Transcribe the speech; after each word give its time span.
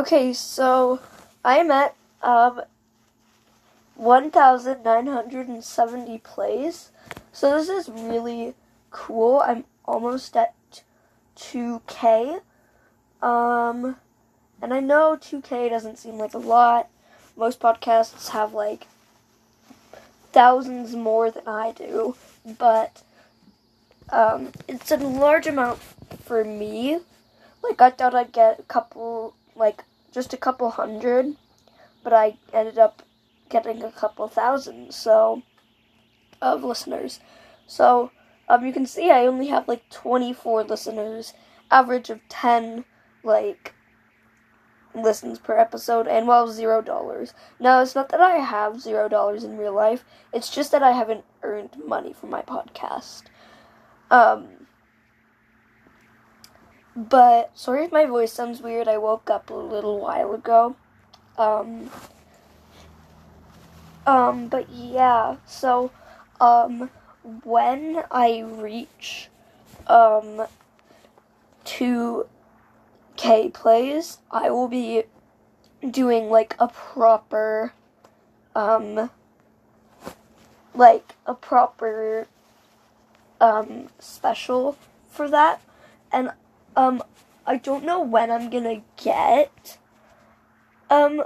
Okay, 0.00 0.32
so 0.32 0.98
I'm 1.44 1.70
at 1.70 1.94
um 2.22 2.62
1,970 3.96 6.18
plays. 6.24 6.90
So 7.32 7.50
this 7.50 7.68
is 7.68 7.90
really 7.90 8.54
cool. 8.90 9.42
I'm 9.44 9.66
almost 9.84 10.34
at 10.38 10.54
2K. 11.36 12.40
Um, 13.20 13.96
and 14.62 14.72
I 14.72 14.80
know 14.80 15.18
2K 15.20 15.68
doesn't 15.68 15.98
seem 15.98 16.16
like 16.16 16.32
a 16.32 16.38
lot. 16.38 16.88
Most 17.36 17.60
podcasts 17.60 18.30
have 18.30 18.54
like 18.54 18.86
thousands 20.32 20.96
more 20.96 21.30
than 21.30 21.46
I 21.46 21.72
do, 21.72 22.16
but 22.58 23.02
um, 24.08 24.52
it's 24.66 24.90
a 24.90 24.96
large 24.96 25.46
amount 25.46 25.78
for 26.24 26.42
me. 26.42 27.00
Like 27.62 27.82
I 27.82 27.90
thought 27.90 28.14
I'd 28.14 28.32
get 28.32 28.60
a 28.60 28.62
couple, 28.62 29.34
like 29.54 29.84
just 30.12 30.32
a 30.32 30.36
couple 30.36 30.70
hundred, 30.70 31.36
but 32.02 32.12
I 32.12 32.38
ended 32.52 32.78
up 32.78 33.02
getting 33.48 33.82
a 33.82 33.92
couple 33.92 34.28
thousand. 34.28 34.92
So 34.92 35.42
of 36.42 36.64
listeners. 36.64 37.20
So 37.66 38.10
um, 38.48 38.64
you 38.66 38.72
can 38.72 38.86
see 38.86 39.10
I 39.10 39.26
only 39.26 39.48
have 39.48 39.68
like 39.68 39.88
24 39.90 40.64
listeners, 40.64 41.34
average 41.70 42.10
of 42.10 42.20
10 42.28 42.84
like 43.22 43.74
listens 44.94 45.38
per 45.38 45.56
episode, 45.56 46.08
and 46.08 46.26
well, 46.26 46.48
zero 46.48 46.82
dollars. 46.82 47.32
Now 47.60 47.80
it's 47.80 47.94
not 47.94 48.08
that 48.08 48.20
I 48.20 48.36
have 48.38 48.80
zero 48.80 49.08
dollars 49.08 49.44
in 49.44 49.56
real 49.56 49.74
life; 49.74 50.04
it's 50.32 50.50
just 50.50 50.72
that 50.72 50.82
I 50.82 50.92
haven't 50.92 51.24
earned 51.42 51.76
money 51.86 52.12
from 52.12 52.30
my 52.30 52.42
podcast. 52.42 53.24
Um, 54.10 54.59
but 56.96 57.56
sorry 57.56 57.84
if 57.84 57.92
my 57.92 58.04
voice 58.06 58.32
sounds 58.32 58.60
weird. 58.60 58.88
I 58.88 58.98
woke 58.98 59.30
up 59.30 59.50
a 59.50 59.54
little 59.54 60.00
while 60.00 60.32
ago. 60.32 60.76
Um, 61.38 61.90
um, 64.06 64.48
but 64.48 64.68
yeah, 64.70 65.36
so 65.46 65.90
um, 66.40 66.90
when 67.44 68.02
I 68.10 68.40
reach 68.40 69.28
um 69.86 70.46
2k 71.64 72.26
plays, 73.52 74.18
I 74.30 74.50
will 74.50 74.68
be 74.68 75.04
doing 75.88 76.28
like 76.28 76.56
a 76.58 76.68
proper 76.68 77.72
um 78.54 79.10
like 80.74 81.14
a 81.26 81.34
proper 81.34 82.26
um 83.40 83.88
special 83.98 84.76
for 85.08 85.28
that. 85.28 85.60
And 86.12 86.32
um 86.76 87.02
I 87.46 87.56
don't 87.56 87.84
know 87.84 88.00
when 88.00 88.30
I'm 88.30 88.50
to 88.50 88.82
get 88.96 89.78
um 90.88 91.24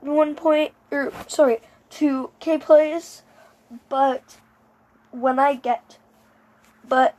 one 0.00 0.34
point 0.34 0.72
or 0.90 1.12
sorry, 1.26 1.58
two 1.88 2.30
K 2.40 2.58
plays, 2.58 3.22
but 3.88 4.36
when 5.10 5.38
I 5.38 5.54
get 5.54 5.98
but 6.88 7.14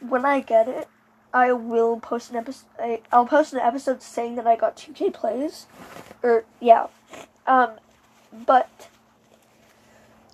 when 0.00 0.24
I 0.24 0.40
get 0.40 0.68
it, 0.68 0.88
I 1.32 1.52
will 1.52 1.98
post 2.00 2.30
an 2.30 2.36
episode. 2.36 3.00
I'll 3.12 3.26
post 3.26 3.52
an 3.52 3.58
episode 3.58 4.02
saying 4.02 4.36
that 4.36 4.46
I 4.46 4.56
got 4.56 4.76
2K 4.76 5.12
plays, 5.12 5.66
or 6.22 6.44
yeah, 6.60 6.86
um, 7.46 7.72
but 8.32 8.88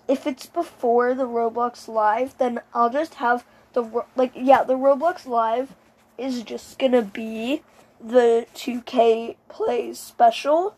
if 0.07 0.27
it's 0.27 0.45
before 0.45 1.13
the 1.13 1.27
Roblox 1.27 1.87
live, 1.87 2.37
then 2.37 2.61
I'll 2.73 2.89
just 2.89 3.15
have 3.15 3.45
the 3.73 4.05
like 4.15 4.31
yeah 4.35 4.63
the 4.63 4.75
Roblox 4.75 5.25
live 5.25 5.75
is 6.17 6.43
just 6.43 6.79
gonna 6.79 7.01
be 7.01 7.63
the 7.99 8.45
2K 8.53 9.35
plays 9.49 9.99
special. 9.99 10.75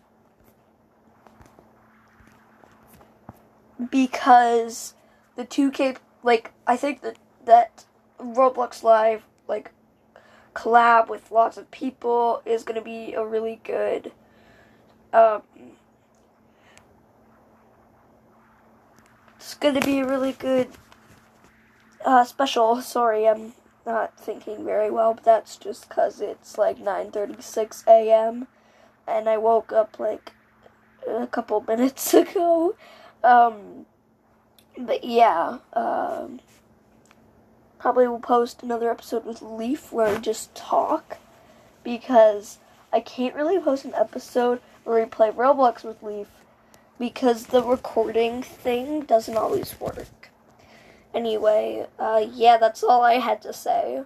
Because 3.90 4.94
the 5.36 5.46
2K 5.46 5.98
like 6.24 6.52
I 6.66 6.78
think 6.78 7.02
that 7.02 7.18
that 7.46 7.86
Roblox 8.20 8.84
live 8.84 9.24
like 9.48 9.72
collab 10.54 11.10
with 11.10 11.32
lots 11.32 11.58
of 11.58 11.70
people 11.70 12.42
is 12.46 12.64
to 12.76 12.82
be 12.82 13.14
a 13.14 13.26
really 13.26 13.60
good 13.66 14.14
um 15.12 15.42
it's 19.36 19.54
to 19.76 19.82
be 19.82 20.00
a 20.00 20.08
really 20.08 20.32
good 20.32 20.70
uh, 22.06 22.24
special. 22.24 22.82
Sorry, 22.82 23.28
I'm 23.28 23.54
not 23.86 24.18
thinking 24.18 24.64
very 24.64 24.90
well, 24.90 25.16
but 25.16 25.24
that's 25.24 25.58
just 25.58 25.90
cuz 25.90 26.22
it's 26.22 26.58
like 26.58 26.78
9:36 26.78 27.84
a.m. 27.88 28.48
and 29.08 29.30
I 29.30 29.38
woke 29.38 29.72
up 29.74 30.00
like 30.00 30.34
a 31.08 31.28
couple 31.28 31.62
minutes 31.68 32.14
ago. 32.14 32.76
Um 33.24 33.86
but 34.78 35.04
yeah, 35.04 35.60
um 35.74 36.40
probably 37.80 38.08
will 38.08 38.20
post 38.20 38.64
another 38.64 38.90
episode 38.90 39.26
with 39.26 39.42
Leaf 39.42 39.92
where 39.92 40.16
we 40.16 40.20
just 40.20 40.56
talk 40.56 41.18
because 41.84 42.58
I 42.92 43.00
can't 43.00 43.36
really 43.36 43.60
post 43.60 43.86
an 43.86 43.94
episode 43.94 44.60
where 44.84 45.00
we 45.00 45.06
play 45.06 45.30
Roblox 45.30 45.84
with 45.84 46.02
Leaf 46.02 46.28
because 46.98 47.48
the 47.48 47.62
recording 47.62 48.42
thing 48.42 49.02
doesn't 49.02 49.38
always 49.38 49.80
work. 49.80 50.25
Anyway, 51.16 51.88
uh, 52.00 52.24
yeah, 52.34 52.58
that's 52.60 52.84
all 52.84 53.04
I 53.04 53.16
had 53.16 53.42
to 53.44 53.54
say. 53.54 54.06